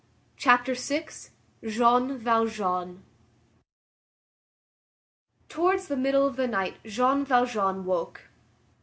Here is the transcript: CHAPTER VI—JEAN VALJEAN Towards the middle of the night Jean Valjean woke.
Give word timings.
CHAPTER 0.35 0.73
VI—JEAN 0.73 2.17
VALJEAN 2.17 3.03
Towards 5.47 5.89
the 5.89 5.95
middle 5.95 6.25
of 6.25 6.37
the 6.37 6.47
night 6.47 6.77
Jean 6.83 7.23
Valjean 7.23 7.85
woke. 7.85 8.23